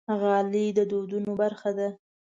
غالۍ 0.19 0.67
د 0.77 0.79
دودونو 0.91 1.31
برخه 1.41 1.71
ده. 1.77 1.89